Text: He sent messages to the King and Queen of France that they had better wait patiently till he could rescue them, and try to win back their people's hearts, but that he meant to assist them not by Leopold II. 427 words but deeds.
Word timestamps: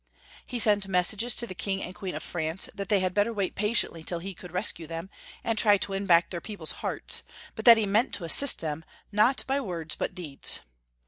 He 0.47 0.57
sent 0.57 0.87
messages 0.87 1.35
to 1.35 1.45
the 1.45 1.53
King 1.53 1.83
and 1.83 1.93
Queen 1.93 2.15
of 2.15 2.23
France 2.23 2.67
that 2.73 2.89
they 2.89 3.01
had 3.01 3.13
better 3.13 3.31
wait 3.31 3.53
patiently 3.53 4.03
till 4.03 4.17
he 4.17 4.33
could 4.33 4.51
rescue 4.51 4.87
them, 4.87 5.11
and 5.43 5.59
try 5.59 5.77
to 5.77 5.91
win 5.91 6.07
back 6.07 6.31
their 6.31 6.41
people's 6.41 6.71
hearts, 6.81 7.21
but 7.53 7.65
that 7.65 7.77
he 7.77 7.85
meant 7.85 8.11
to 8.15 8.23
assist 8.23 8.61
them 8.61 8.83
not 9.11 9.43
by 9.45 9.57
Leopold 9.59 9.61
II. 9.61 9.67
427 9.67 9.67
words 9.67 9.95
but 9.97 10.15
deeds. 10.15 10.59